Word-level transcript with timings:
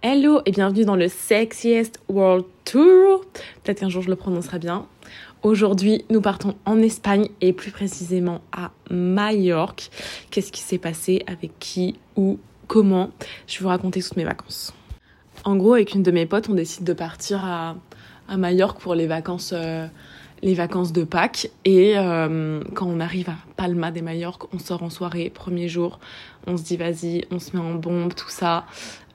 Hello 0.00 0.42
et 0.46 0.52
bienvenue 0.52 0.84
dans 0.84 0.94
le 0.94 1.08
Sexiest 1.08 1.98
World 2.08 2.44
Tour. 2.64 3.24
Peut-être 3.64 3.80
qu'un 3.80 3.88
jour 3.88 4.00
je 4.00 4.08
le 4.08 4.14
prononcerai 4.14 4.60
bien. 4.60 4.86
Aujourd'hui, 5.42 6.04
nous 6.08 6.20
partons 6.20 6.54
en 6.66 6.80
Espagne 6.80 7.26
et 7.40 7.52
plus 7.52 7.72
précisément 7.72 8.40
à 8.52 8.70
Majorque. 8.92 9.90
Qu'est-ce 10.30 10.52
qui 10.52 10.60
s'est 10.60 10.78
passé 10.78 11.24
Avec 11.26 11.50
qui 11.58 11.98
Où 12.14 12.38
Comment? 12.68 13.10
Je 13.48 13.58
vais 13.58 13.62
vous 13.64 13.68
raconter 13.70 14.00
toutes 14.00 14.16
mes 14.16 14.22
vacances. 14.22 14.72
En 15.42 15.56
gros, 15.56 15.74
avec 15.74 15.92
une 15.92 16.04
de 16.04 16.12
mes 16.12 16.26
potes, 16.26 16.48
on 16.48 16.54
décide 16.54 16.84
de 16.84 16.92
partir 16.92 17.44
à, 17.44 17.74
à 18.28 18.36
Majorque 18.36 18.80
pour 18.80 18.94
les 18.94 19.08
vacances, 19.08 19.52
euh, 19.52 19.88
les 20.42 20.54
vacances 20.54 20.92
de 20.92 21.02
Pâques. 21.02 21.50
Et 21.64 21.98
euh, 21.98 22.62
quand 22.74 22.86
on 22.86 23.00
arrive 23.00 23.30
à 23.30 23.36
Palma 23.56 23.90
de 23.90 24.00
Majorque, 24.00 24.44
on 24.54 24.60
sort 24.60 24.84
en 24.84 24.90
soirée, 24.90 25.28
premier 25.28 25.68
jour. 25.68 25.98
On 26.46 26.56
se 26.56 26.62
dit 26.62 26.76
vas-y, 26.76 27.24
on 27.32 27.40
se 27.40 27.56
met 27.56 27.62
en 27.62 27.74
bombe, 27.74 28.14
tout 28.14 28.30
ça. 28.30 28.64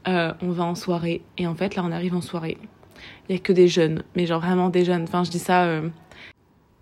Euh, 0.07 0.33
on 0.41 0.49
va 0.51 0.63
en 0.65 0.75
soirée. 0.75 1.21
Et 1.37 1.47
en 1.47 1.55
fait, 1.55 1.75
là, 1.75 1.83
on 1.85 1.91
arrive 1.91 2.15
en 2.15 2.21
soirée. 2.21 2.57
Il 3.29 3.35
y 3.35 3.37
a 3.37 3.41
que 3.41 3.53
des 3.53 3.67
jeunes, 3.67 4.03
mais 4.15 4.25
genre 4.25 4.41
vraiment 4.41 4.69
des 4.69 4.83
jeunes. 4.85 5.03
Enfin, 5.03 5.23
je 5.23 5.31
dis 5.31 5.39
ça, 5.39 5.63
euh, 5.63 5.87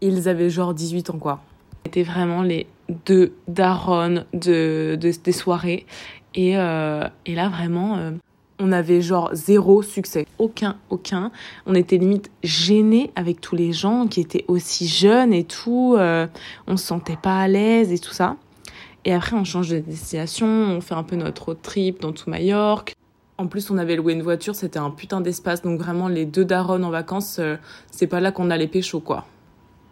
ils 0.02 0.28
avaient 0.28 0.50
genre 0.50 0.74
18 0.74 1.10
ans, 1.12 1.20
quoi. 1.20 1.42
C'était 1.86 2.04
vraiment 2.04 2.42
les 2.42 2.68
deux 3.06 3.34
darons 3.48 4.24
de, 4.34 4.96
de- 5.00 5.12
des 5.24 5.32
soirées. 5.32 5.86
Et, 6.36 6.58
euh, 6.58 7.08
et 7.26 7.36
là, 7.36 7.50
vraiment, 7.50 8.12
on 8.60 8.72
avait 8.72 9.02
genre 9.02 9.30
zéro 9.34 9.82
succès. 9.82 10.26
Aucun, 10.38 10.78
aucun. 10.90 11.32
On 11.66 11.76
était 11.76 11.98
limite 11.98 12.32
gênés 12.44 13.12
avec 13.16 13.42
tous 13.42 13.56
les 13.56 13.74
gens 13.74 14.08
qui 14.08 14.22
étaient 14.22 14.46
aussi 14.48 14.88
jeunes 14.88 15.34
et 15.34 15.44
tout. 15.44 15.96
on 16.68 16.78
se 16.78 16.86
sentait 16.86 17.18
pas 17.22 17.40
à 17.42 17.48
l'aise 17.48 17.92
et 17.92 18.00
tout 18.00 18.14
ça. 18.14 18.38
Et 19.06 19.14
après, 19.14 19.36
on 19.36 19.44
change 19.44 19.70
de 19.70 19.80
destination, 19.80 20.48
on 20.48 20.80
fait 20.82 20.94
un 20.94 21.02
peu 21.04 21.16
notre 21.16 21.46
road 21.46 21.58
trip 21.64 22.00
dans 22.02 22.12
tout 22.12 22.30
Majorque. 22.30 22.94
En 23.42 23.48
plus, 23.48 23.72
on 23.72 23.80
avait 23.80 23.96
loué 23.96 24.14
une 24.14 24.22
voiture, 24.22 24.54
c'était 24.54 24.78
un 24.78 24.92
putain 24.92 25.20
d'espace. 25.20 25.64
Donc 25.64 25.80
vraiment, 25.80 26.08
les 26.08 26.26
deux 26.26 26.46
darons 26.46 26.84
en 26.84 26.92
vacances, 26.92 27.38
euh, 27.40 27.56
c'est 27.90 28.06
pas 28.06 28.20
là 28.20 28.32
qu'on 28.32 28.52
allait 28.52 28.68
pécho, 28.68 29.00
quoi. 29.00 29.26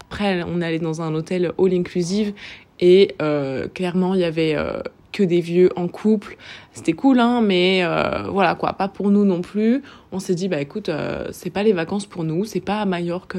Après, 0.05 0.43
on 0.43 0.61
allait 0.61 0.77
dans 0.77 1.01
un 1.01 1.15
hôtel 1.15 1.51
all 1.57 1.73
inclusive 1.73 2.33
et 2.79 3.15
euh, 3.23 3.67
clairement, 3.67 4.13
il 4.13 4.19
y 4.19 4.23
avait 4.23 4.53
euh, 4.55 4.81
que 5.11 5.23
des 5.23 5.41
vieux 5.41 5.71
en 5.75 5.87
couple. 5.87 6.37
C'était 6.73 6.93
cool, 6.93 7.19
hein, 7.19 7.41
mais 7.41 7.83
voilà 8.29 8.53
quoi, 8.53 8.73
pas 8.73 8.87
pour 8.87 9.09
nous 9.09 9.25
non 9.25 9.41
plus. 9.41 9.81
On 10.11 10.19
s'est 10.19 10.35
dit, 10.35 10.47
bah 10.47 10.61
écoute, 10.61 10.91
c'est 11.31 11.49
pas 11.49 11.63
les 11.63 11.73
vacances 11.73 12.05
pour 12.05 12.23
nous, 12.23 12.45
c'est 12.45 12.59
pas 12.59 12.81
à 12.81 12.85
Majorque 12.85 13.37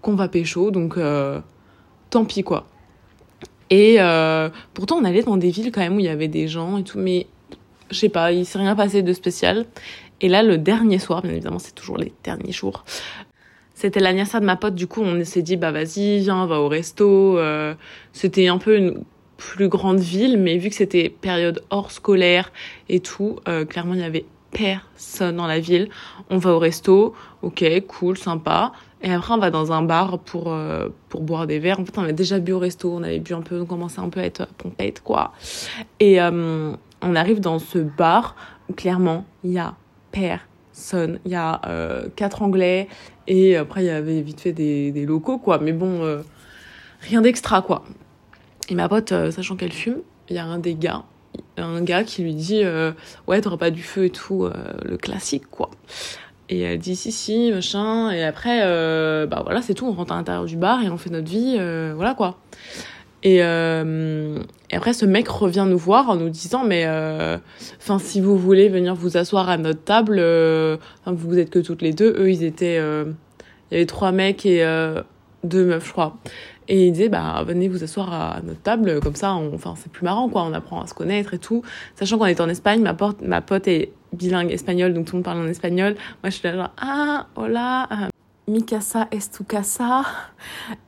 qu'on 0.00 0.14
va 0.14 0.28
pécho, 0.28 0.70
donc 0.70 0.98
tant 2.08 2.24
pis 2.24 2.42
quoi. 2.42 2.66
Et 3.68 3.98
pourtant, 4.72 4.96
on 4.96 5.04
allait 5.04 5.22
dans 5.22 5.36
des 5.36 5.50
villes 5.50 5.72
quand 5.72 5.80
même 5.82 5.96
où 5.96 6.00
il 6.00 6.06
y 6.06 6.08
avait 6.08 6.28
des 6.28 6.48
gens 6.48 6.78
et 6.78 6.82
tout, 6.82 6.98
mais 6.98 7.26
je 7.92 7.98
sais 7.98 8.08
pas, 8.08 8.32
il 8.32 8.46
s'est 8.46 8.58
rien 8.58 8.74
passé 8.74 9.02
de 9.02 9.12
spécial. 9.12 9.66
Et 10.20 10.28
là, 10.28 10.42
le 10.42 10.58
dernier 10.58 10.98
soir, 10.98 11.22
bien 11.22 11.32
évidemment, 11.32 11.58
c'est 11.58 11.74
toujours 11.74 11.98
les 11.98 12.12
derniers 12.24 12.52
jours. 12.52 12.84
C'était 13.74 14.00
l'anniversaire 14.00 14.40
de 14.40 14.46
ma 14.46 14.56
pote, 14.56 14.74
du 14.74 14.86
coup, 14.86 15.02
on 15.02 15.24
s'est 15.24 15.42
dit, 15.42 15.56
bah 15.56 15.72
vas-y, 15.72 16.20
viens, 16.20 16.42
on 16.42 16.46
va 16.46 16.60
au 16.60 16.68
resto. 16.68 17.38
Euh, 17.38 17.74
c'était 18.12 18.48
un 18.48 18.58
peu 18.58 18.76
une 18.76 19.02
plus 19.36 19.68
grande 19.68 19.98
ville, 19.98 20.38
mais 20.38 20.56
vu 20.58 20.68
que 20.68 20.76
c'était 20.76 21.08
période 21.08 21.64
hors 21.70 21.90
scolaire 21.90 22.52
et 22.88 23.00
tout, 23.00 23.40
euh, 23.48 23.64
clairement, 23.64 23.94
il 23.94 24.00
y 24.00 24.04
avait 24.04 24.24
personne 24.52 25.36
dans 25.36 25.46
la 25.46 25.58
ville. 25.58 25.88
On 26.30 26.38
va 26.38 26.52
au 26.52 26.58
resto, 26.58 27.14
ok, 27.42 27.64
cool, 27.88 28.16
sympa. 28.16 28.72
Et 29.02 29.12
après, 29.12 29.34
on 29.34 29.38
va 29.38 29.50
dans 29.50 29.72
un 29.72 29.82
bar 29.82 30.20
pour, 30.20 30.52
euh, 30.52 30.88
pour 31.08 31.22
boire 31.22 31.48
des 31.48 31.58
verres. 31.58 31.80
En 31.80 31.84
fait, 31.84 31.98
on 31.98 32.02
avait 32.02 32.12
déjà 32.12 32.38
bu 32.38 32.52
au 32.52 32.60
resto, 32.60 32.92
on 32.92 33.02
avait 33.02 33.18
bu 33.18 33.34
un 33.34 33.40
peu, 33.40 33.60
on 33.60 33.66
commençait 33.66 34.00
un 34.00 34.10
peu 34.10 34.20
à 34.20 34.24
être 34.24 34.46
pompette, 34.58 35.02
quoi. 35.02 35.32
Et 35.98 36.20
euh, 36.20 36.72
on 37.02 37.14
arrive 37.14 37.40
dans 37.40 37.58
ce 37.58 37.78
bar 37.78 38.36
où 38.68 38.72
clairement, 38.72 39.24
il 39.44 39.52
y 39.52 39.58
a 39.58 39.74
personne. 40.10 41.18
Il 41.24 41.32
y 41.32 41.34
a 41.34 41.60
euh, 41.66 42.08
quatre 42.16 42.42
Anglais 42.42 42.88
et 43.26 43.56
après, 43.56 43.84
il 43.84 43.86
y 43.86 43.90
avait 43.90 44.20
vite 44.20 44.40
fait 44.40 44.52
des, 44.52 45.06
locaux, 45.06 45.38
quoi. 45.38 45.58
Mais 45.58 45.72
bon, 45.72 46.02
euh, 46.02 46.22
rien 47.00 47.20
d'extra, 47.20 47.62
quoi. 47.62 47.84
Et 48.68 48.74
ma 48.74 48.88
pote, 48.88 49.12
euh, 49.12 49.30
sachant 49.30 49.56
qu'elle 49.56 49.72
fume, 49.72 49.98
il 50.28 50.36
y 50.36 50.38
a 50.38 50.44
un 50.44 50.58
des 50.58 50.74
gars, 50.74 51.04
un 51.56 51.82
gars 51.82 52.04
qui 52.04 52.22
lui 52.22 52.34
dit 52.34 52.62
euh, 52.64 52.92
Ouais, 53.26 53.40
t'auras 53.40 53.56
pas 53.56 53.70
du 53.70 53.82
feu 53.82 54.06
et 54.06 54.10
tout, 54.10 54.48
le 54.84 54.96
classique, 54.96 55.46
quoi. 55.50 55.70
Et 56.48 56.60
elle 56.60 56.78
dit 56.78 56.96
si, 56.96 57.12
si, 57.12 57.50
machin. 57.52 58.10
Et 58.10 58.24
après, 58.24 58.60
bah 59.26 59.42
voilà, 59.44 59.62
c'est 59.62 59.74
tout. 59.74 59.86
On 59.86 59.92
rentre 59.92 60.12
à 60.12 60.16
l'intérieur 60.16 60.44
du 60.44 60.56
bar 60.56 60.82
et 60.82 60.90
on 60.90 60.98
fait 60.98 61.10
notre 61.10 61.28
vie, 61.30 61.56
voilà 61.94 62.14
quoi. 62.14 62.38
Et, 63.24 63.38
euh, 63.42 64.38
et 64.70 64.76
après, 64.76 64.92
ce 64.92 65.06
mec 65.06 65.28
revient 65.28 65.66
nous 65.68 65.78
voir 65.78 66.10
en 66.10 66.16
nous 66.16 66.28
disant 66.28 66.64
Mais, 66.64 66.84
euh, 66.86 67.38
enfin, 67.78 67.98
si 67.98 68.20
vous 68.20 68.36
voulez 68.36 68.68
venir 68.68 68.94
vous 68.94 69.16
asseoir 69.16 69.48
à 69.48 69.58
notre 69.58 69.84
table, 69.84 70.16
euh, 70.18 70.76
vous 71.06 71.38
êtes 71.38 71.50
que 71.50 71.60
toutes 71.60 71.82
les 71.82 71.92
deux. 71.92 72.14
Eux, 72.18 72.30
ils 72.30 72.42
étaient. 72.44 72.78
euh, 72.78 73.04
Il 73.70 73.74
y 73.74 73.76
avait 73.76 73.86
trois 73.86 74.12
mecs 74.12 74.44
et 74.44 74.64
deux 75.44 75.64
meufs, 75.64 75.86
je 75.86 75.92
crois. 75.92 76.16
Et 76.68 76.86
il 76.86 76.92
disait, 76.92 77.08
bah, 77.08 77.42
venez 77.46 77.68
vous 77.68 77.82
asseoir 77.82 78.12
à 78.12 78.40
notre 78.44 78.62
table, 78.62 79.00
comme 79.00 79.16
ça, 79.16 79.32
enfin, 79.32 79.74
c'est 79.76 79.90
plus 79.90 80.04
marrant, 80.04 80.28
quoi, 80.28 80.44
on 80.44 80.52
apprend 80.54 80.80
à 80.80 80.86
se 80.86 80.94
connaître 80.94 81.34
et 81.34 81.38
tout. 81.38 81.62
Sachant 81.96 82.18
qu'on 82.18 82.26
était 82.26 82.40
en 82.40 82.48
Espagne, 82.48 82.80
ma, 82.80 82.94
pote 82.94 83.20
ma 83.22 83.40
pote 83.40 83.66
est 83.66 83.92
bilingue 84.12 84.52
espagnol, 84.52 84.94
donc 84.94 85.06
tout 85.06 85.12
le 85.12 85.18
monde 85.18 85.24
parle 85.24 85.38
en 85.38 85.48
espagnol. 85.48 85.94
Moi, 86.22 86.30
je 86.30 86.36
suis 86.36 86.42
là, 86.48 86.54
genre, 86.54 86.70
ah, 86.80 87.26
hola, 87.34 87.88
mi 88.48 88.64
casa 88.64 89.08
es 89.10 89.30
tu 89.30 89.44
casa. 89.44 90.02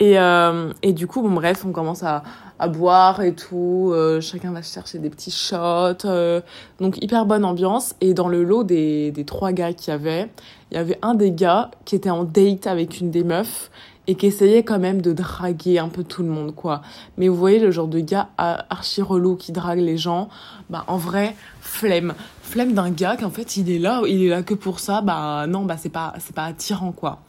Et, 0.00 0.18
euh, 0.18 0.72
et 0.82 0.92
du 0.92 1.06
coup, 1.06 1.22
bon, 1.22 1.30
bref, 1.30 1.64
on 1.64 1.72
commence 1.72 2.02
à, 2.02 2.22
à 2.58 2.68
boire 2.68 3.22
et 3.22 3.34
tout. 3.34 3.90
euh, 3.92 4.20
chacun 4.20 4.52
va 4.52 4.62
chercher 4.62 4.98
des 4.98 5.10
petits 5.10 5.30
shots. 5.30 6.04
euh, 6.04 6.40
donc, 6.80 7.02
hyper 7.02 7.26
bonne 7.26 7.44
ambiance. 7.44 7.94
Et 8.00 8.14
dans 8.14 8.28
le 8.28 8.42
lot 8.44 8.64
des, 8.64 9.12
des 9.12 9.24
trois 9.24 9.52
gars 9.52 9.72
qu'il 9.72 9.92
y 9.92 9.94
avait, 9.94 10.30
il 10.70 10.76
y 10.76 10.80
avait 10.80 10.98
un 11.02 11.14
des 11.14 11.30
gars 11.32 11.70
qui 11.84 11.94
était 11.96 12.10
en 12.10 12.24
date 12.24 12.66
avec 12.66 13.00
une 13.00 13.10
des 13.10 13.24
meufs 13.24 13.70
et 14.06 14.14
qui 14.14 14.26
essayait 14.26 14.62
quand 14.62 14.78
même 14.78 15.00
de 15.00 15.12
draguer 15.12 15.78
un 15.78 15.88
peu 15.88 16.04
tout 16.04 16.22
le 16.22 16.28
monde, 16.28 16.54
quoi. 16.54 16.82
Mais 17.16 17.28
vous 17.28 17.36
voyez 17.36 17.58
le 17.58 17.70
genre 17.70 17.88
de 17.88 18.00
gars 18.00 18.28
ah, 18.38 18.66
archi 18.70 19.02
relou 19.02 19.36
qui 19.36 19.52
drague 19.52 19.80
les 19.80 19.96
gens, 19.96 20.28
bah 20.70 20.84
en 20.88 20.96
vrai, 20.96 21.34
flemme. 21.60 22.14
Flemme 22.42 22.74
d'un 22.74 22.90
gars 22.90 23.16
qu'en 23.16 23.30
fait 23.30 23.56
il 23.56 23.70
est 23.70 23.78
là, 23.78 24.02
il 24.06 24.22
est 24.22 24.28
là 24.28 24.42
que 24.42 24.54
pour 24.54 24.78
ça, 24.80 25.00
bah 25.00 25.46
non, 25.46 25.64
bah 25.64 25.76
c'est 25.78 25.88
pas, 25.88 26.12
c'est 26.18 26.34
pas 26.34 26.44
attirant, 26.44 26.92
quoi. 26.92 27.20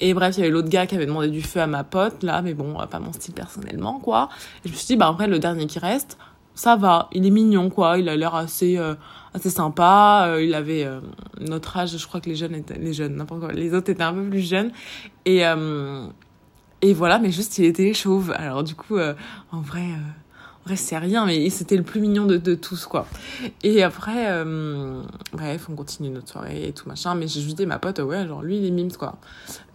Et 0.00 0.14
bref, 0.14 0.36
il 0.36 0.40
y 0.40 0.42
avait 0.44 0.52
l'autre 0.52 0.68
gars 0.68 0.86
qui 0.86 0.94
avait 0.94 1.06
demandé 1.06 1.28
du 1.28 1.42
feu 1.42 1.60
à 1.60 1.66
ma 1.66 1.84
pote, 1.84 2.22
là, 2.22 2.42
mais 2.42 2.54
bon, 2.54 2.74
pas 2.90 2.98
mon 3.00 3.12
style 3.12 3.34
personnellement, 3.34 3.98
quoi. 4.00 4.28
Et 4.64 4.68
je 4.68 4.72
me 4.72 4.76
suis 4.76 4.86
dit, 4.86 4.96
bah 4.96 5.08
après, 5.08 5.26
le 5.26 5.38
dernier 5.38 5.66
qui 5.66 5.78
reste, 5.78 6.16
ça 6.54 6.76
va, 6.76 7.08
il 7.12 7.26
est 7.26 7.30
mignon, 7.30 7.68
quoi. 7.68 7.98
Il 7.98 8.08
a 8.08 8.16
l'air 8.16 8.34
assez, 8.34 8.78
euh, 8.78 8.94
assez 9.32 9.50
sympa. 9.50 10.26
Euh, 10.28 10.42
il 10.42 10.54
avait 10.54 10.84
euh, 10.84 11.00
notre 11.40 11.76
âge, 11.76 11.96
je 11.96 12.06
crois 12.06 12.20
que 12.20 12.28
les 12.28 12.36
jeunes 12.36 12.54
étaient, 12.54 12.78
les 12.78 12.92
jeunes, 12.92 13.16
n'importe 13.16 13.40
quoi, 13.40 13.52
les 13.52 13.74
autres 13.74 13.90
étaient 13.90 14.02
un 14.02 14.14
peu 14.14 14.22
plus 14.28 14.48
jeunes. 14.48 14.70
Et, 15.24 15.44
euh, 15.44 16.06
et 16.80 16.92
voilà, 16.92 17.18
mais 17.18 17.30
juste, 17.32 17.58
il 17.58 17.64
était 17.64 17.92
chauve. 17.92 18.32
Alors, 18.36 18.62
du 18.62 18.74
coup, 18.74 18.96
euh, 18.96 19.14
en 19.50 19.60
vrai, 19.60 19.86
vrai, 20.64 20.76
c'est 20.76 20.98
rien, 20.98 21.26
mais 21.26 21.50
c'était 21.50 21.76
le 21.76 21.82
plus 21.82 22.00
mignon 22.00 22.24
de, 22.26 22.36
de 22.36 22.54
tous, 22.54 22.86
quoi. 22.86 23.06
Et 23.62 23.82
après, 23.82 24.30
euh, 24.30 25.02
bref, 25.32 25.66
on 25.70 25.74
continue 25.74 26.10
notre 26.10 26.28
soirée 26.28 26.68
et 26.68 26.72
tout 26.72 26.88
machin. 26.88 27.14
Mais 27.14 27.28
j'ai 27.28 27.40
juste 27.40 27.56
dit 27.56 27.66
ma 27.66 27.78
pote, 27.78 27.98
ouais, 27.98 28.26
genre, 28.26 28.42
lui, 28.42 28.58
il 28.58 28.66
est 28.66 28.70
mimes, 28.70 28.92
quoi. 28.92 29.18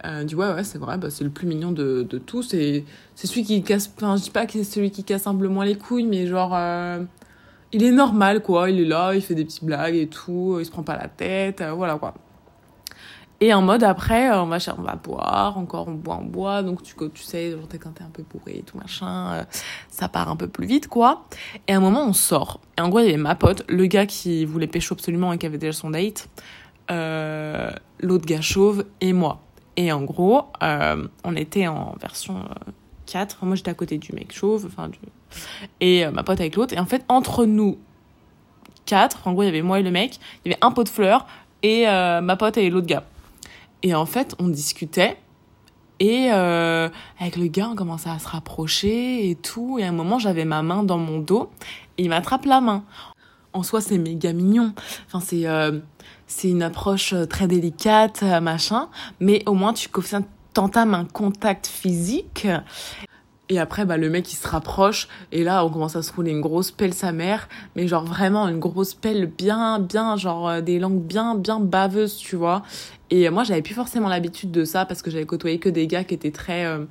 Euh, 0.04 0.24
du 0.24 0.34
ouais, 0.34 0.52
ouais, 0.52 0.64
c'est 0.64 0.78
vrai, 0.78 0.98
bah, 0.98 1.10
c'est 1.10 1.24
le 1.24 1.30
plus 1.30 1.46
mignon 1.46 1.72
de, 1.72 2.06
de 2.08 2.18
tous. 2.18 2.54
Et 2.54 2.84
c'est 3.14 3.26
celui 3.26 3.44
qui 3.44 3.62
casse, 3.62 3.92
enfin, 3.96 4.16
je 4.16 4.22
dis 4.22 4.30
pas 4.30 4.46
que 4.46 4.52
c'est 4.52 4.64
celui 4.64 4.90
qui 4.90 5.04
casse 5.04 5.26
un 5.26 5.34
peu 5.34 5.48
moins 5.48 5.64
les 5.64 5.76
couilles, 5.76 6.06
mais 6.06 6.26
genre, 6.26 6.52
euh, 6.54 7.00
il 7.72 7.82
est 7.84 7.92
normal, 7.92 8.42
quoi. 8.42 8.70
Il 8.70 8.80
est 8.80 8.84
là, 8.84 9.14
il 9.14 9.22
fait 9.22 9.34
des 9.34 9.44
petites 9.44 9.64
blagues 9.64 9.94
et 9.96 10.08
tout, 10.08 10.56
il 10.58 10.66
se 10.66 10.70
prend 10.70 10.82
pas 10.82 10.96
la 10.96 11.08
tête, 11.08 11.60
euh, 11.60 11.72
voilà, 11.72 11.96
quoi. 11.96 12.14
Et 13.42 13.54
en 13.54 13.62
mode 13.62 13.82
après, 13.82 14.30
euh, 14.30 14.42
on 14.42 14.46
va, 14.46 14.58
on 14.76 14.82
va 14.82 14.96
boire, 14.96 15.56
encore 15.56 15.88
on 15.88 15.94
boit, 15.94 16.18
on 16.20 16.26
boit, 16.26 16.62
donc 16.62 16.82
tu, 16.82 16.94
tu 17.14 17.22
sais, 17.22 17.52
genre 17.52 17.66
quand 17.80 17.92
t'es 17.92 18.02
un 18.02 18.10
peu 18.12 18.22
bourré 18.22 18.58
et 18.58 18.62
tout 18.62 18.76
machin, 18.76 19.32
euh, 19.32 19.44
ça 19.88 20.10
part 20.10 20.28
un 20.28 20.36
peu 20.36 20.46
plus 20.46 20.66
vite 20.66 20.88
quoi. 20.88 21.24
Et 21.66 21.72
à 21.72 21.78
un 21.78 21.80
moment 21.80 22.04
on 22.04 22.12
sort, 22.12 22.60
et 22.76 22.82
en 22.82 22.90
gros 22.90 23.00
il 23.00 23.06
y 23.06 23.08
avait 23.08 23.16
ma 23.16 23.34
pote, 23.34 23.64
le 23.66 23.86
gars 23.86 24.04
qui 24.04 24.44
voulait 24.44 24.66
pécho 24.66 24.92
absolument 24.92 25.32
et 25.32 25.38
qui 25.38 25.46
avait 25.46 25.56
déjà 25.56 25.72
son 25.72 25.88
date, 25.88 26.28
euh, 26.90 27.70
l'autre 28.00 28.26
gars 28.26 28.42
chauve 28.42 28.84
et 29.00 29.14
moi. 29.14 29.40
Et 29.76 29.90
en 29.90 30.02
gros, 30.02 30.48
on 30.60 31.36
était 31.36 31.66
en 31.66 31.94
version 31.98 32.40
euh, 32.40 32.72
4, 33.06 33.46
moi 33.46 33.56
j'étais 33.56 33.70
à 33.70 33.74
côté 33.74 33.96
du 33.96 34.12
mec 34.12 34.34
chauve, 34.34 34.66
enfin. 34.66 34.90
Et 35.80 36.06
ma 36.08 36.24
pote 36.24 36.40
avec 36.40 36.56
l'autre, 36.56 36.74
et 36.74 36.78
en 36.78 36.84
fait 36.84 37.06
entre 37.08 37.46
nous 37.46 37.78
quatre, 38.84 39.26
en 39.26 39.32
gros 39.32 39.44
il 39.44 39.46
y 39.46 39.48
avait 39.48 39.62
moi 39.62 39.80
et 39.80 39.82
le 39.82 39.90
mec, 39.90 40.18
il 40.44 40.50
y 40.50 40.54
avait 40.54 40.62
un 40.62 40.72
pot 40.72 40.84
de 40.84 40.90
fleurs, 40.90 41.26
et 41.62 41.86
ma 41.86 42.36
pote 42.36 42.58
et 42.58 42.68
l'autre 42.68 42.86
gars. 42.86 43.04
Et 43.82 43.94
en 43.94 44.06
fait, 44.06 44.34
on 44.38 44.48
discutait. 44.48 45.16
Et 45.98 46.32
euh, 46.32 46.88
avec 47.18 47.36
le 47.36 47.46
gars, 47.48 47.68
on 47.70 47.74
commençait 47.74 48.08
à 48.08 48.18
se 48.18 48.28
rapprocher 48.28 49.30
et 49.30 49.34
tout. 49.34 49.78
Et 49.78 49.84
à 49.84 49.88
un 49.88 49.92
moment, 49.92 50.18
j'avais 50.18 50.44
ma 50.44 50.62
main 50.62 50.82
dans 50.82 50.98
mon 50.98 51.18
dos. 51.18 51.50
Et 51.98 52.04
il 52.04 52.08
m'attrape 52.08 52.46
la 52.46 52.60
main. 52.60 52.84
En 53.52 53.62
soi, 53.62 53.80
c'est 53.80 53.98
méga 53.98 54.32
mignon. 54.32 54.72
Enfin, 55.06 55.20
c'est 55.20 55.46
euh, 55.46 55.80
c'est 56.30 56.48
une 56.48 56.62
approche 56.62 57.12
euh, 57.12 57.26
très 57.26 57.48
délicate, 57.48 58.20
euh, 58.22 58.40
machin. 58.40 58.88
Mais 59.18 59.42
au 59.46 59.54
moins, 59.54 59.72
tu 59.72 59.88
t'entames 60.54 60.94
un 60.94 61.04
contact 61.04 61.66
physique. 61.66 62.46
Et 63.50 63.58
après, 63.58 63.84
bah, 63.84 63.96
le 63.96 64.08
mec, 64.08 64.32
il 64.32 64.36
se 64.36 64.46
rapproche. 64.46 65.08
Et 65.32 65.42
là, 65.42 65.64
on 65.64 65.70
commence 65.70 65.96
à 65.96 66.02
se 66.02 66.12
rouler 66.12 66.30
une 66.30 66.40
grosse 66.40 66.70
pelle 66.70 66.94
sa 66.94 67.10
mère. 67.10 67.48
Mais 67.74 67.88
genre 67.88 68.04
vraiment 68.04 68.46
une 68.48 68.60
grosse 68.60 68.94
pelle 68.94 69.26
bien, 69.26 69.80
bien, 69.80 70.16
genre 70.16 70.48
euh, 70.48 70.60
des 70.60 70.78
langues 70.78 71.02
bien, 71.02 71.34
bien 71.34 71.58
baveuses, 71.58 72.16
tu 72.16 72.36
vois. 72.36 72.62
Et 73.10 73.28
moi, 73.28 73.42
j'avais 73.42 73.60
plus 73.60 73.74
forcément 73.74 74.08
l'habitude 74.08 74.52
de 74.52 74.64
ça 74.64 74.86
parce 74.86 75.02
que 75.02 75.10
j'avais 75.10 75.26
côtoyé 75.26 75.58
que 75.58 75.68
des 75.68 75.88
gars 75.88 76.04
qui 76.04 76.14
étaient 76.14 76.30
très, 76.30 76.64
euh, 76.64 76.84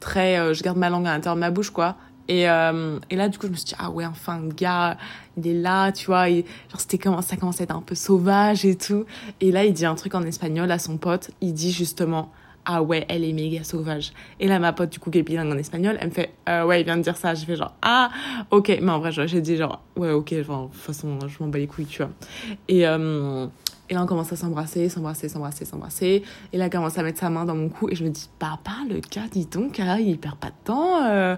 très, 0.00 0.40
euh, 0.40 0.54
je 0.54 0.64
garde 0.64 0.76
ma 0.76 0.90
langue 0.90 1.06
à 1.06 1.12
l'intérieur 1.12 1.36
de 1.36 1.40
ma 1.40 1.52
bouche, 1.52 1.70
quoi. 1.70 1.96
Et, 2.28 2.42
et 2.42 3.16
là, 3.16 3.28
du 3.28 3.36
coup, 3.36 3.46
je 3.46 3.52
me 3.52 3.56
suis 3.56 3.66
dit, 3.66 3.74
ah 3.78 3.90
ouais, 3.90 4.06
enfin, 4.06 4.34
un 4.34 4.48
gars, 4.48 4.96
il 5.36 5.46
est 5.46 5.60
là, 5.60 5.92
tu 5.92 6.06
vois. 6.06 6.30
Et, 6.30 6.46
genre, 6.70 6.80
c'était 6.80 6.96
comment, 6.96 7.20
ça 7.20 7.36
commençait 7.36 7.62
à 7.62 7.64
être 7.64 7.76
un 7.76 7.82
peu 7.82 7.96
sauvage 7.96 8.64
et 8.64 8.76
tout. 8.76 9.04
Et 9.40 9.50
là, 9.50 9.64
il 9.64 9.72
dit 9.74 9.84
un 9.84 9.96
truc 9.96 10.14
en 10.14 10.22
espagnol 10.22 10.70
à 10.70 10.78
son 10.78 10.96
pote. 10.96 11.32
Il 11.42 11.52
dit 11.52 11.72
justement, 11.72 12.30
ah 12.64 12.82
ouais, 12.82 13.04
elle 13.08 13.24
est 13.24 13.32
méga 13.32 13.64
sauvage. 13.64 14.12
Et 14.38 14.46
là, 14.46 14.58
ma 14.58 14.72
pote, 14.72 14.90
du 14.90 14.98
coup, 14.98 15.10
qui 15.10 15.18
est 15.18 15.22
bilingue 15.22 15.52
en 15.52 15.58
espagnol, 15.58 15.96
elle 16.00 16.08
me 16.08 16.12
fait, 16.12 16.32
euh, 16.48 16.64
ouais, 16.64 16.80
il 16.80 16.84
vient 16.84 16.96
de 16.96 17.02
dire 17.02 17.16
ça. 17.16 17.34
Je 17.34 17.44
fais 17.44 17.56
genre, 17.56 17.74
ah, 17.82 18.10
ok. 18.50 18.78
Mais 18.80 18.92
en 18.92 19.00
vrai, 19.00 19.10
j'ai 19.12 19.40
dit 19.40 19.56
genre, 19.56 19.82
ouais, 19.96 20.10
ok, 20.10 20.34
enfin, 20.40 20.64
de 20.64 20.66
toute 20.68 20.80
façon, 20.80 21.18
je 21.26 21.42
m'en 21.42 21.48
bats 21.48 21.58
les 21.58 21.66
couilles, 21.66 21.86
tu 21.86 22.02
vois. 22.02 22.12
Et, 22.68 22.86
euh, 22.86 23.46
et 23.90 23.94
là, 23.94 24.02
on 24.02 24.06
commence 24.06 24.32
à 24.32 24.36
s'embrasser, 24.36 24.88
s'embrasser, 24.88 25.28
s'embrasser, 25.28 25.64
s'embrasser. 25.64 26.22
Et 26.52 26.58
là, 26.58 26.66
elle 26.66 26.70
commence 26.70 26.96
à 26.98 27.02
mettre 27.02 27.18
sa 27.18 27.30
main 27.30 27.44
dans 27.44 27.56
mon 27.56 27.68
cou. 27.68 27.88
Et 27.90 27.96
je 27.96 28.04
me 28.04 28.10
dis, 28.10 28.28
papa, 28.38 28.72
le 28.88 29.00
gars, 29.00 29.26
dis 29.30 29.46
donc, 29.46 29.78
là, 29.78 29.98
il 29.98 30.18
perd 30.18 30.36
pas 30.36 30.48
de 30.48 30.64
temps. 30.64 31.04
Euh. 31.04 31.36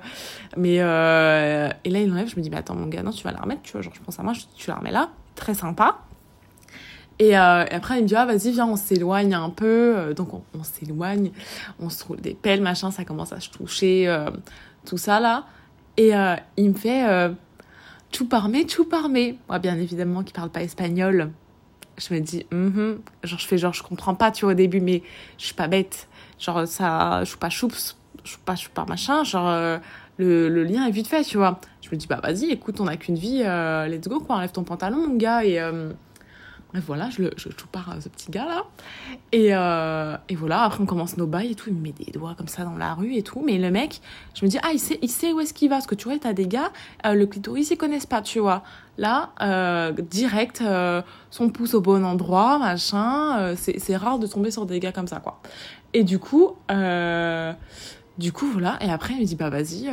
Mais, 0.59 0.75
et 0.75 0.81
là, 0.81 1.75
il 1.85 2.13
enlève. 2.13 2.29
Je 2.29 2.37
me 2.37 2.43
dis, 2.43 2.51
bah 2.51 2.59
attends, 2.59 2.75
mon 2.75 2.87
gars, 2.87 3.03
non, 3.03 3.13
tu 3.13 3.25
vas 3.25 3.33
la 3.33 3.41
remettre, 3.41 3.63
tu 3.63 3.73
vois. 3.73 3.81
Genre, 3.81 3.95
je 3.95 4.01
pense 4.01 4.21
à 4.21 4.23
moi, 4.23 4.35
tu 4.57 4.69
la 4.69 4.77
remets 4.77 4.93
là. 4.93 5.09
Très 5.35 5.55
sympa. 5.55 6.01
Et, 7.19 7.39
euh, 7.39 7.65
et, 7.71 7.75
après, 7.75 7.99
il 7.99 8.03
me 8.03 8.09
dit, 8.09 8.17
ah, 8.17 8.27
vas-y, 8.27 8.51
viens, 8.53 8.67
on 8.67 8.77
s'éloigne 8.77 9.35
un 9.35 9.51
peu. 9.51 9.97
Euh, 9.97 10.15
donc, 10.15 10.31
on, 10.33 10.63
s'éloigne, 10.63 11.31
on 11.79 11.89
se 11.89 12.05
roule 12.05 12.21
des 12.21 12.35
pelles, 12.35 12.63
machin, 12.63 12.91
ça 12.91 13.05
commence 13.05 13.33
à 13.33 13.41
se 13.41 13.51
toucher, 13.51 14.09
euh, 14.09 14.31
tout 14.85 14.97
ça, 14.97 15.21
là. 15.21 15.45
Et 15.97 16.11
il 16.57 16.71
me 16.71 16.75
fait, 16.75 17.05
tu 18.11 18.25
parmes, 18.25 18.65
tu 18.67 18.85
parmes. 18.85 19.17
Moi, 19.49 19.59
bien 19.61 19.77
évidemment, 19.77 20.25
qui 20.25 20.33
parle 20.33 20.51
pas 20.51 20.63
espagnol. 20.63 21.31
Je 21.97 22.13
me 22.13 22.19
dis, 22.19 22.45
mm 22.51 22.69
-hmm. 22.69 22.97
genre, 23.23 23.39
je 23.39 23.47
fais 23.47 23.59
genre, 23.59 23.73
je 23.73 23.85
comprends 23.85 24.17
pas, 24.17 24.33
tu 24.33 24.45
vois, 24.45 24.55
au 24.55 24.57
début, 24.57 24.81
mais 24.81 25.03
je 25.39 25.45
suis 25.45 25.55
pas 25.55 25.69
bête. 25.69 26.09
Genre, 26.41 26.67
ça, 26.67 27.21
je 27.21 27.29
suis 27.29 27.39
pas 27.39 27.51
choups, 27.51 27.97
je 28.25 28.31
suis 28.31 28.39
pas, 28.45 28.57
je 28.57 28.63
suis 28.63 28.71
pas 28.71 28.87
machin, 28.87 29.23
genre, 29.23 29.79
le, 30.19 30.49
le, 30.49 30.65
lien 30.65 30.85
est 30.89 30.91
vite 30.91 31.07
fait, 31.07 31.23
tu 31.23 31.37
vois. 31.39 31.61
Je 31.81 31.89
me 31.91 31.97
dis, 31.97 32.09
bah, 32.09 32.21
vas-y, 32.21 32.51
écoute, 32.51 32.81
on 32.81 32.89
a 32.89 32.97
qu'une 32.97 33.19
vie, 33.27 33.45
let's 33.91 34.09
go, 34.09 34.19
quoi, 34.19 34.37
enlève 34.37 34.51
ton 34.51 34.65
pantalon, 34.65 35.07
mon 35.09 35.17
gars, 35.17 35.45
et 35.45 35.61
Voilà, 36.81 37.09
je, 37.09 37.23
le, 37.23 37.31
je, 37.37 37.49
je 37.51 37.91
à 37.91 38.01
ce 38.01 38.09
petit 38.09 38.33
gars-là. 38.33 38.65
Et, 39.31 39.55
euh, 39.55 40.17
et 40.29 40.35
voilà, 40.35 40.63
après 40.63 40.83
on 40.83 40.87
commence 40.87 41.17
nos 41.17 41.27
bails 41.27 41.53
et 41.53 41.55
tout. 41.55 41.71
Il 41.71 41.77
me 41.77 41.81
met 41.83 41.93
des 41.93 42.11
doigts 42.11 42.35
comme 42.37 42.49
ça 42.49 42.65
dans 42.65 42.77
la 42.77 42.95
rue 42.95 43.15
et 43.15 43.23
tout. 43.23 43.43
Mais 43.45 43.59
le 43.59 43.71
mec, 43.71 44.01
je 44.35 44.45
me 44.45 44.51
dis, 44.51 44.59
ah, 44.63 44.71
il 44.73 44.81
sait, 44.81 44.99
il 45.01 45.09
sait 45.09 45.33
où 45.33 45.39
est-ce 45.39 45.55
qu'il 45.55 45.69
va. 45.69 45.77
Parce 45.77 45.87
que 45.87 45.95
tu 45.95 46.09
vois, 46.09 46.19
t'as 46.19 46.33
des 46.33 46.49
gars, 46.49 46.73
euh, 47.07 47.15
le 47.15 47.27
clitoris, 47.27 47.71
ils 47.71 47.77
connaissent 47.77 48.07
pas, 48.07 48.23
tu 48.23 48.41
vois. 48.41 48.65
Là, 48.99 49.31
euh, 49.41 49.93
direct, 49.93 50.63
euh, 50.63 51.01
son 51.31 51.49
pouce 51.49 51.75
au 51.75 51.81
bon 51.81 52.05
endroit, 52.05 52.59
machin. 52.59 53.39
Euh, 53.39 53.55
c'est 53.57 53.97
rare 53.97 54.19
de 54.19 54.27
tomber 54.27 54.51
sur 54.51 54.67
des 54.67 54.81
gars 54.81 54.93
comme 54.93 55.09
ça, 55.09 55.21
quoi. 55.21 55.41
Et 55.93 56.03
du 56.03 56.19
coup, 56.19 56.57
euh, 56.73 57.53
du 58.19 58.33
coup, 58.33 58.47
voilà. 58.47 58.79
Et 58.81 58.91
après, 58.91 59.15
il 59.15 59.21
me 59.21 59.27
dit, 59.27 59.37
bah 59.37 59.51
vas-y. 59.51 59.91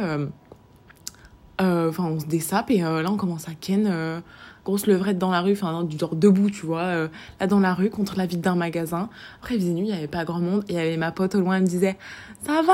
Enfin, 1.60 2.06
on 2.06 2.20
se 2.20 2.26
dessape 2.26 2.72
et 2.72 2.80
là, 2.80 3.06
on 3.12 3.18
commence 3.18 3.48
à 3.48 3.52
ken 3.54 4.24
grosse 4.66 4.88
levrette 4.88 5.18
dans 5.18 5.32
la 5.32 5.42
rue, 5.42 5.54
enfin, 5.54 5.84
du 5.84 5.98
genre 5.98 6.16
debout, 6.16 6.50
tu 6.50 6.66
vois, 6.66 6.82
euh, 6.82 7.08
là 7.40 7.48
dans 7.48 7.60
la 7.60 7.74
rue, 7.74 7.90
contre 7.90 8.18
la 8.18 8.26
vitre 8.26 8.42
d'un 8.42 8.56
magasin. 8.56 9.10
Après, 9.40 9.56
il 9.56 9.62
faisait 9.62 9.74
nuit, 9.74 9.88
il 9.88 9.94
y 9.94 9.98
avait 9.98 10.08
pas 10.08 10.26
grand 10.26 10.40
monde, 10.40 10.64
et 10.70 10.74
il 10.74 10.76
y 10.76 10.80
avait 10.80 10.98
ma 10.98 11.12
pote 11.12 11.36
au 11.36 11.40
loin, 11.40 11.56
elle 11.56 11.64
me 11.64 11.68
disait, 11.68 11.98
ça 12.46 12.62
va? 12.62 12.74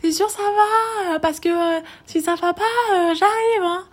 T'es 0.00 0.12
sûr 0.12 0.28
ça 0.30 0.42
va? 0.42 1.18
Parce 1.20 1.40
que 1.40 1.48
euh, 1.48 1.80
si 2.06 2.20
ça 2.20 2.34
va 2.34 2.52
pas, 2.52 2.62
euh, 2.92 3.14
j'arrive, 3.14 3.62
hein. 3.62 3.84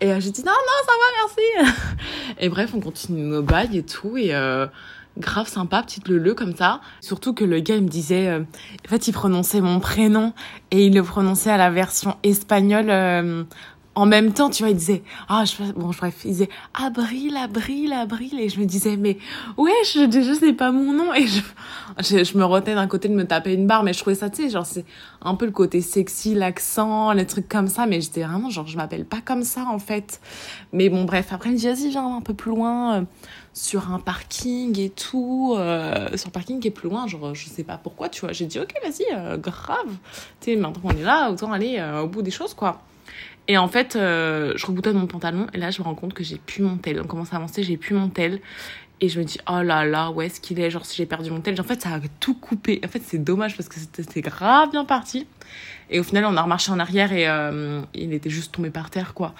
Et 0.00 0.20
j'ai 0.20 0.30
dit, 0.30 0.42
non, 0.42 0.52
non, 0.52 0.86
ça 0.86 0.92
va, 0.92 1.66
merci. 1.66 1.94
et 2.40 2.48
bref, 2.48 2.72
on 2.74 2.80
continue 2.80 3.22
nos 3.22 3.42
bails 3.42 3.78
et 3.78 3.84
tout, 3.84 4.16
et 4.16 4.32
grave 5.18 5.48
sympa, 5.48 5.82
petite 5.82 6.08
leu 6.08 6.34
comme 6.34 6.54
ça. 6.54 6.80
Surtout 7.00 7.34
que 7.34 7.44
le 7.44 7.60
gars, 7.60 7.76
il 7.76 7.84
me 7.84 7.88
disait, 7.88 8.28
euh, 8.28 8.40
en 8.40 8.88
fait, 8.88 9.08
il 9.08 9.12
prononçait 9.12 9.60
mon 9.60 9.80
prénom 9.80 10.32
et 10.70 10.86
il 10.86 10.94
le 10.94 11.02
prononçait 11.02 11.50
à 11.50 11.56
la 11.56 11.70
version 11.70 12.16
espagnole 12.22 12.90
euh, 12.90 13.44
en 13.94 14.06
même 14.06 14.32
temps, 14.32 14.48
tu 14.48 14.62
vois, 14.62 14.70
il 14.70 14.76
disait, 14.76 15.02
ah, 15.28 15.44
je, 15.44 15.70
bon, 15.72 15.90
bref, 15.90 16.22
il 16.24 16.30
disait, 16.30 16.48
Abril, 16.74 17.36
Abril, 17.36 17.92
Abril, 17.92 18.40
et 18.40 18.48
je 18.48 18.58
me 18.58 18.64
disais, 18.64 18.96
mais, 18.96 19.18
ouais, 19.58 19.70
je, 19.84 20.10
je 20.10 20.32
sais 20.32 20.52
pas 20.52 20.72
mon 20.72 20.92
nom, 20.92 21.12
et 21.12 21.26
je, 21.26 21.40
je, 21.98 22.24
je 22.24 22.38
me 22.38 22.44
retenais 22.44 22.74
d'un 22.74 22.86
côté 22.86 23.08
de 23.08 23.14
me 23.14 23.26
taper 23.26 23.52
une 23.52 23.66
barre, 23.66 23.82
mais 23.82 23.92
je 23.92 24.00
trouvais 24.00 24.16
ça, 24.16 24.30
tu 24.30 24.44
sais, 24.44 24.50
genre, 24.50 24.66
c'est 24.66 24.84
un 25.20 25.34
peu 25.34 25.44
le 25.44 25.52
côté 25.52 25.80
sexy, 25.80 26.34
l'accent, 26.34 27.12
les 27.12 27.26
trucs 27.26 27.48
comme 27.48 27.68
ça, 27.68 27.86
mais 27.86 28.00
j'étais 28.00 28.22
vraiment, 28.22 28.48
genre, 28.50 28.66
je 28.66 28.76
m'appelle 28.76 29.04
pas 29.04 29.20
comme 29.22 29.42
ça, 29.42 29.66
en 29.70 29.78
fait. 29.78 30.20
Mais 30.72 30.88
bon, 30.88 31.04
bref, 31.04 31.28
après, 31.32 31.50
il 31.50 31.52
me 31.52 31.58
dit, 31.58 31.66
vas-y, 31.66 31.90
viens 31.90 32.16
un 32.16 32.22
peu 32.22 32.34
plus 32.34 32.50
loin, 32.50 32.94
euh, 32.94 33.02
sur 33.54 33.92
un 33.92 33.98
parking 33.98 34.78
et 34.78 34.90
tout, 34.90 35.54
euh, 35.56 36.16
sur 36.16 36.28
un 36.28 36.30
parking 36.30 36.60
qui 36.60 36.68
est 36.68 36.72
plus 36.72 36.88
loin, 36.88 37.06
genre, 37.06 37.34
je 37.34 37.48
sais 37.48 37.64
pas 37.64 37.76
pourquoi, 37.76 38.08
tu 38.08 38.22
vois. 38.22 38.32
J'ai 38.32 38.46
dit, 38.46 38.58
ok, 38.58 38.72
vas-y, 38.82 39.04
euh, 39.14 39.36
grave. 39.36 39.76
Tu 40.40 40.52
sais, 40.52 40.56
maintenant 40.56 40.80
qu'on 40.80 40.96
est 40.96 41.02
là, 41.02 41.30
autant 41.30 41.52
aller 41.52 41.76
euh, 41.78 42.02
au 42.02 42.06
bout 42.06 42.22
des 42.22 42.30
choses, 42.30 42.54
quoi. 42.54 42.80
Et 43.48 43.58
en 43.58 43.68
fait, 43.68 43.96
euh, 43.96 44.52
je 44.56 44.66
reboutonne 44.66 44.96
mon 44.96 45.06
pantalon 45.06 45.46
et 45.52 45.58
là, 45.58 45.70
je 45.70 45.80
me 45.80 45.84
rends 45.84 45.94
compte 45.94 46.14
que 46.14 46.22
j'ai 46.22 46.38
plus 46.38 46.62
mon 46.62 46.76
tel. 46.76 47.00
On 47.00 47.06
commence 47.06 47.32
à 47.32 47.36
avancer, 47.36 47.62
j'ai 47.62 47.76
plus 47.76 47.94
mon 47.94 48.08
tel. 48.08 48.40
Et 49.00 49.08
je 49.08 49.18
me 49.18 49.24
dis, 49.24 49.38
oh 49.50 49.62
là 49.62 49.84
là, 49.84 50.10
où 50.12 50.22
est-ce 50.22 50.40
qu'il 50.40 50.60
est? 50.60 50.70
Genre, 50.70 50.86
si 50.86 50.96
j'ai 50.96 51.06
perdu 51.06 51.30
mon 51.30 51.40
tel. 51.40 51.60
En 51.60 51.64
fait, 51.64 51.82
ça 51.82 51.94
a 51.94 52.00
tout 52.20 52.34
coupé. 52.34 52.80
En 52.84 52.88
fait, 52.88 53.02
c'est 53.04 53.18
dommage 53.18 53.56
parce 53.56 53.68
que 53.68 53.74
c'était 53.80 54.20
grave 54.20 54.70
bien 54.70 54.84
parti. 54.84 55.26
Et 55.92 56.00
au 56.00 56.02
final, 56.02 56.24
on 56.24 56.36
a 56.36 56.42
remarché 56.42 56.72
en 56.72 56.78
arrière 56.78 57.12
et 57.12 57.28
euh, 57.28 57.82
il 57.94 58.14
était 58.14 58.30
juste 58.30 58.52
tombé 58.52 58.70
par 58.70 58.90
terre, 58.90 59.12
quoi. 59.12 59.34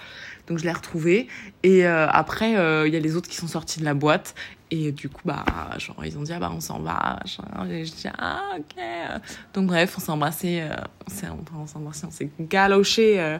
Donc, 0.47 0.59
je 0.59 0.65
l'ai 0.65 0.71
retrouvé. 0.71 1.27
Et 1.63 1.85
euh, 1.85 2.07
après, 2.07 2.51
il 2.51 2.57
euh, 2.57 2.87
y 2.87 2.95
a 2.95 2.99
les 2.99 3.15
autres 3.15 3.27
qui 3.27 3.37
sont 3.37 3.47
sortis 3.47 3.79
de 3.79 3.85
la 3.85 3.95
boîte. 3.95 4.35
Et 4.69 4.91
du 4.91 5.09
coup, 5.09 5.21
bah, 5.25 5.45
genre, 5.77 6.03
ils 6.05 6.17
ont 6.17 6.21
dit, 6.21 6.31
ah 6.31 6.39
bah, 6.39 6.51
on 6.53 6.59
s'en 6.59 6.79
va. 6.79 7.19
Et 7.69 7.85
je 7.85 7.91
dis, 7.91 8.07
ah, 8.19 8.41
ok. 8.57 8.83
Donc, 9.55 9.67
bref, 9.67 9.95
on 9.97 10.01
s'est 10.01 10.11
embrassé, 10.11 10.63
on 11.07 11.11
s'est 11.11 11.27
embrassé, 11.75 12.05
on 12.07 12.11
s'est 12.11 12.29
galoché 12.39 13.37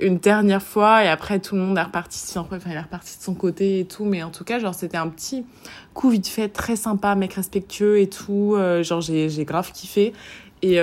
une 0.00 0.18
dernière 0.18 0.62
fois. 0.62 1.04
Et 1.04 1.08
après, 1.08 1.40
tout 1.40 1.56
le 1.56 1.62
monde 1.62 1.76
est 1.76 1.82
reparti, 1.82 2.38
enfin, 2.38 2.58
il 2.66 2.72
est 2.72 2.80
reparti 2.80 3.18
de 3.18 3.22
son 3.22 3.34
côté 3.34 3.80
et 3.80 3.86
tout. 3.86 4.04
Mais 4.04 4.22
en 4.22 4.30
tout 4.30 4.44
cas, 4.44 4.58
genre, 4.58 4.74
c'était 4.74 4.98
un 4.98 5.08
petit 5.08 5.44
coup 5.92 6.10
vite 6.10 6.28
fait, 6.28 6.48
très 6.48 6.76
sympa, 6.76 7.14
mec 7.14 7.34
respectueux 7.34 7.98
et 7.98 8.08
tout. 8.08 8.56
Genre, 8.82 9.00
j'ai 9.00 9.44
grave 9.44 9.72
kiffé. 9.72 10.12
Et, 10.62 10.78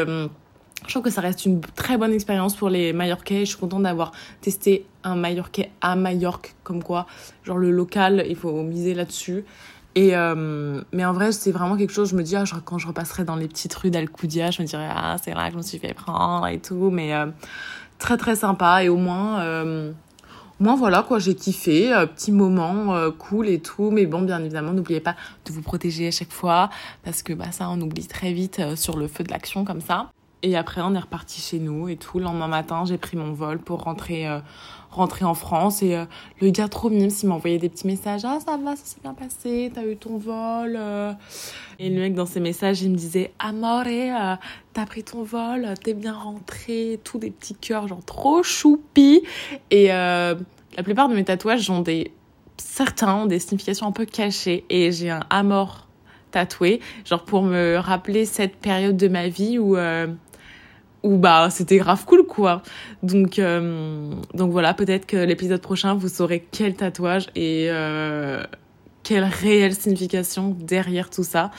je 0.85 0.89
trouve 0.89 1.03
que 1.03 1.09
ça 1.09 1.21
reste 1.21 1.45
une 1.45 1.61
très 1.61 1.97
bonne 1.97 2.13
expérience 2.13 2.55
pour 2.55 2.69
les 2.69 2.91
Mallorquais. 2.91 3.41
Je 3.41 3.51
suis 3.51 3.57
contente 3.57 3.83
d'avoir 3.83 4.11
testé 4.41 4.85
un 5.03 5.15
Mallorquais 5.15 5.71
à 5.81 5.95
Majorque, 5.95 6.55
comme 6.63 6.83
quoi, 6.83 7.05
genre 7.43 7.57
le 7.57 7.71
local, 7.71 8.25
il 8.27 8.35
faut 8.35 8.61
miser 8.63 8.93
là-dessus. 8.93 9.45
Et 9.95 10.15
euh, 10.15 10.81
mais 10.93 11.03
en 11.03 11.13
vrai, 11.13 11.31
c'est 11.31 11.51
vraiment 11.51 11.75
quelque 11.75 11.93
chose. 11.93 12.11
Je 12.11 12.15
me 12.15 12.23
dis, 12.23 12.35
ah, 12.35 12.43
quand 12.63 12.77
je 12.77 12.87
repasserai 12.87 13.25
dans 13.25 13.35
les 13.35 13.47
petites 13.47 13.73
rues 13.73 13.91
d'Alcudia, 13.91 14.49
je 14.51 14.61
me 14.61 14.67
dirais, 14.67 14.87
ah, 14.89 15.17
c'est 15.21 15.31
vrai 15.31 15.47
que 15.47 15.53
je 15.53 15.57
me 15.57 15.63
suis 15.63 15.79
fait 15.79 15.93
prendre 15.93 16.47
et 16.47 16.59
tout. 16.59 16.89
Mais 16.91 17.13
euh, 17.13 17.27
très 17.99 18.17
très 18.17 18.35
sympa 18.35 18.83
et 18.83 18.89
au 18.89 18.97
moins, 18.97 19.41
euh, 19.41 19.91
au 20.59 20.63
moins 20.63 20.75
voilà 20.75 21.03
quoi, 21.03 21.19
j'ai 21.19 21.35
kiffé, 21.35 21.93
euh, 21.93 22.05
petit 22.05 22.31
moment 22.31 23.11
cool 23.19 23.49
et 23.49 23.59
tout. 23.59 23.91
Mais 23.91 24.05
bon, 24.05 24.21
bien 24.21 24.39
évidemment, 24.39 24.71
n'oubliez 24.71 25.01
pas 25.01 25.15
de 25.45 25.51
vous 25.51 25.61
protéger 25.61 26.07
à 26.07 26.11
chaque 26.11 26.31
fois 26.31 26.69
parce 27.03 27.21
que 27.21 27.33
bah 27.33 27.51
ça, 27.51 27.69
on 27.69 27.79
oublie 27.81 28.07
très 28.07 28.31
vite 28.31 28.61
sur 28.75 28.97
le 28.97 29.07
feu 29.07 29.25
de 29.25 29.31
l'action 29.31 29.65
comme 29.65 29.81
ça. 29.81 30.09
Et 30.43 30.55
après, 30.55 30.81
on 30.81 30.95
est 30.95 30.99
reparti 30.99 31.39
chez 31.39 31.59
nous 31.59 31.87
et 31.87 31.97
tout. 31.97 32.17
Le 32.17 32.25
lendemain 32.25 32.47
matin, 32.47 32.83
j'ai 32.85 32.97
pris 32.97 33.15
mon 33.15 33.31
vol 33.31 33.59
pour 33.59 33.83
rentrer, 33.83 34.27
euh, 34.27 34.39
rentrer 34.89 35.23
en 35.23 35.35
France. 35.35 35.83
Et 35.83 35.95
euh, 35.95 36.05
le 36.41 36.49
gars 36.49 36.67
trop 36.67 36.89
mime, 36.89 37.09
il 37.21 37.29
m'a 37.29 37.39
des 37.39 37.69
petits 37.69 37.85
messages. 37.87 38.25
Ah, 38.25 38.39
ça 38.43 38.57
va, 38.57 38.75
ça 38.75 38.83
s'est 38.83 39.01
bien 39.01 39.13
passé, 39.13 39.71
t'as 39.73 39.85
eu 39.85 39.95
ton 39.97 40.17
vol. 40.17 40.75
Euh. 40.77 41.13
Et 41.79 41.89
le 41.89 41.99
mec, 41.99 42.13
dans 42.13 42.25
ses 42.25 42.39
messages, 42.39 42.81
il 42.81 42.91
me 42.91 42.95
disait 42.95 43.31
Amore, 43.39 43.83
euh, 43.87 44.35
t'as 44.73 44.85
pris 44.85 45.03
ton 45.03 45.23
vol, 45.23 45.67
t'es 45.83 45.93
bien 45.93 46.13
rentré. 46.13 46.99
Tous 47.03 47.19
des 47.19 47.31
petits 47.31 47.55
cœurs, 47.55 47.87
genre 47.87 48.03
trop 48.03 48.41
choupi. 48.41 49.21
Et 49.69 49.93
euh, 49.93 50.35
la 50.75 50.83
plupart 50.83 51.07
de 51.07 51.15
mes 51.15 51.23
tatouages 51.23 51.69
ont 51.69 51.81
des. 51.81 52.11
Certains 52.57 53.15
ont 53.15 53.25
des 53.25 53.39
significations 53.39 53.87
un 53.87 53.91
peu 53.91 54.05
cachées. 54.05 54.65
Et 54.69 54.91
j'ai 54.91 55.09
un 55.09 55.21
Amor 55.29 55.87
tatoué, 56.31 56.79
genre 57.05 57.23
pour 57.23 57.43
me 57.43 57.77
rappeler 57.77 58.25
cette 58.25 58.55
période 58.55 58.95
de 58.95 59.07
ma 59.07 59.27
vie 59.27 59.59
où 59.59 59.75
où 61.03 61.17
bah 61.17 61.49
c'était 61.49 61.77
grave 61.77 62.05
cool 62.05 62.25
quoi. 62.25 62.61
Donc 63.03 63.39
euh, 63.39 64.11
donc 64.33 64.51
voilà, 64.51 64.73
peut-être 64.73 65.05
que 65.05 65.17
l'épisode 65.17 65.61
prochain 65.61 65.93
vous 65.93 66.09
saurez 66.09 66.45
quel 66.51 66.75
tatouage 66.75 67.27
et 67.35 67.67
euh, 67.69 68.43
quelle 69.03 69.23
réelle 69.23 69.73
signification 69.73 70.55
derrière 70.59 71.09
tout 71.09 71.23
ça. 71.23 71.51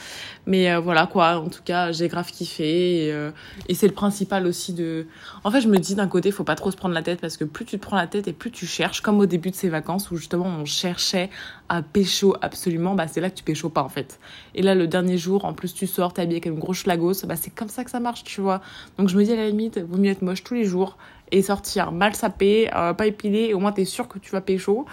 Mais 0.45 0.71
euh, 0.71 0.79
voilà 0.79 1.07
quoi, 1.07 1.39
en 1.39 1.49
tout 1.49 1.61
cas, 1.63 1.91
j'ai 1.91 2.07
grave 2.07 2.29
kiffé. 2.31 3.07
Et, 3.07 3.11
euh, 3.11 3.31
et 3.67 3.75
c'est 3.75 3.87
le 3.87 3.93
principal 3.93 4.45
aussi 4.47 4.73
de... 4.73 5.07
En 5.43 5.51
fait, 5.51 5.61
je 5.61 5.67
me 5.67 5.77
dis 5.77 5.95
d'un 5.95 6.07
côté, 6.07 6.31
faut 6.31 6.43
pas 6.43 6.55
trop 6.55 6.71
se 6.71 6.77
prendre 6.77 6.93
la 6.93 7.03
tête 7.03 7.21
parce 7.21 7.37
que 7.37 7.43
plus 7.43 7.65
tu 7.65 7.77
te 7.77 7.85
prends 7.85 7.97
la 7.97 8.07
tête 8.07 8.27
et 8.27 8.33
plus 8.33 8.51
tu 8.51 8.65
cherches, 8.65 9.01
comme 9.01 9.19
au 9.19 9.25
début 9.25 9.51
de 9.51 9.55
ces 9.55 9.69
vacances 9.69 10.11
où 10.11 10.15
justement 10.15 10.45
on 10.45 10.65
cherchait 10.65 11.29
à 11.69 11.81
pécho 11.81 12.35
absolument, 12.41 12.95
bah 12.95 13.07
c'est 13.07 13.21
là 13.21 13.29
que 13.29 13.35
tu 13.35 13.43
pécho 13.43 13.69
pas 13.69 13.83
en 13.83 13.89
fait. 13.89 14.19
Et 14.55 14.61
là, 14.61 14.75
le 14.75 14.87
dernier 14.87 15.17
jour, 15.17 15.45
en 15.45 15.53
plus 15.53 15.73
tu 15.73 15.87
sors, 15.87 16.13
t'es 16.13 16.21
habillé 16.21 16.41
comme 16.41 16.53
une 16.53 16.59
grosse 16.59 16.79
schlagos, 16.79 17.25
bah 17.25 17.35
c'est 17.35 17.53
comme 17.53 17.69
ça 17.69 17.83
que 17.83 17.91
ça 17.91 17.99
marche, 17.99 18.23
tu 18.23 18.41
vois. 18.41 18.61
Donc 18.97 19.09
je 19.09 19.17
me 19.17 19.23
dis 19.23 19.31
à 19.31 19.35
la 19.35 19.47
limite, 19.47 19.79
vaut 19.79 19.97
mieux 19.97 20.11
être 20.11 20.21
moche 20.21 20.43
tous 20.43 20.53
les 20.53 20.65
jours 20.65 20.97
et 21.31 21.41
sortir 21.41 21.91
mal 21.91 22.15
sapé, 22.15 22.69
euh, 22.75 22.93
pas 22.93 23.07
épilé, 23.07 23.53
au 23.53 23.59
moins 23.59 23.71
t'es 23.71 23.85
sûr 23.85 24.07
que 24.07 24.19
tu 24.19 24.31
vas 24.31 24.41
pécho. 24.41 24.85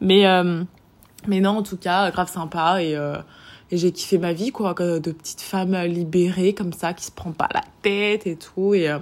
Mais... 0.00 0.26
Mais 1.26 1.40
non, 1.40 1.58
en 1.58 1.62
tout 1.62 1.76
cas, 1.76 2.10
grave 2.10 2.30
sympa 2.30 2.82
et, 2.82 2.96
euh, 2.96 3.16
j'ai 3.72 3.90
kiffé 3.90 4.18
ma 4.18 4.32
vie, 4.32 4.52
quoi, 4.52 4.74
de 4.74 5.10
petite 5.10 5.40
femme 5.40 5.76
libérée 5.84 6.54
comme 6.54 6.72
ça, 6.72 6.94
qui 6.94 7.04
se 7.04 7.10
prend 7.10 7.32
pas 7.32 7.48
la 7.52 7.62
tête 7.82 8.26
et 8.26 8.36
tout. 8.36 8.74
Et, 8.74 8.88
euh, 8.88 8.98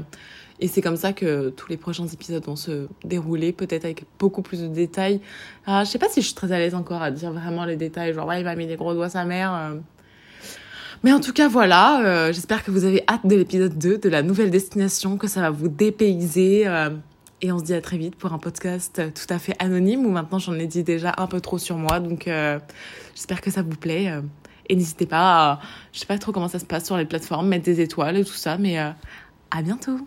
et 0.60 0.68
c'est 0.68 0.80
comme 0.80 0.96
ça 0.96 1.12
que 1.12 1.50
tous 1.50 1.68
les 1.68 1.76
prochains 1.76 2.06
épisodes 2.06 2.44
vont 2.44 2.56
se 2.56 2.88
dérouler, 3.04 3.52
peut-être 3.52 3.84
avec 3.84 4.04
beaucoup 4.18 4.40
plus 4.40 4.62
de 4.62 4.68
détails. 4.68 5.20
Ah, 5.66 5.84
je 5.84 5.90
sais 5.90 5.98
pas 5.98 6.08
si 6.08 6.22
je 6.22 6.26
suis 6.26 6.34
très 6.34 6.52
à 6.52 6.58
l'aise 6.58 6.74
encore 6.74 7.02
à 7.02 7.10
dire 7.10 7.32
vraiment 7.32 7.64
les 7.64 7.76
détails, 7.76 8.14
genre, 8.14 8.26
ouais, 8.26 8.40
il 8.40 8.44
m'a 8.44 8.54
mis 8.54 8.66
des 8.66 8.76
gros 8.76 8.94
doigts 8.94 9.10
sa 9.10 9.24
mère. 9.24 9.52
Euh. 9.52 9.74
Mais 11.02 11.12
en 11.12 11.20
tout 11.20 11.34
cas, 11.34 11.48
voilà, 11.48 12.32
j'espère 12.32 12.64
que 12.64 12.70
vous 12.70 12.86
avez 12.86 13.04
hâte 13.06 13.26
de 13.26 13.36
l'épisode 13.36 13.76
2, 13.76 13.98
de 13.98 14.08
la 14.08 14.22
nouvelle 14.22 14.50
destination, 14.50 15.18
que 15.18 15.26
ça 15.26 15.42
va 15.42 15.50
vous 15.50 15.68
dépayser. 15.68 16.66
Et 17.42 17.52
on 17.52 17.58
se 17.58 17.64
dit 17.64 17.74
à 17.74 17.80
très 17.80 17.98
vite 17.98 18.16
pour 18.16 18.32
un 18.32 18.38
podcast 18.38 19.02
tout 19.12 19.32
à 19.32 19.38
fait 19.38 19.54
anonyme 19.58 20.06
où 20.06 20.10
maintenant 20.10 20.38
j'en 20.38 20.54
ai 20.54 20.66
dit 20.66 20.82
déjà 20.82 21.14
un 21.18 21.26
peu 21.26 21.40
trop 21.40 21.58
sur 21.58 21.76
moi. 21.76 22.00
Donc 22.00 22.26
euh, 22.26 22.58
j'espère 23.14 23.40
que 23.40 23.50
ça 23.50 23.62
vous 23.62 23.76
plaît. 23.76 24.10
Euh, 24.10 24.22
et 24.68 24.76
n'hésitez 24.76 25.06
pas 25.06 25.52
à, 25.52 25.60
je 25.92 26.00
sais 26.00 26.06
pas 26.06 26.18
trop 26.18 26.32
comment 26.32 26.48
ça 26.48 26.58
se 26.58 26.64
passe 26.64 26.86
sur 26.86 26.96
les 26.96 27.04
plateformes, 27.04 27.48
mettre 27.48 27.64
des 27.64 27.80
étoiles 27.80 28.16
et 28.16 28.24
tout 28.24 28.32
ça. 28.32 28.56
Mais 28.56 28.78
euh, 28.78 28.90
à 29.50 29.62
bientôt 29.62 29.98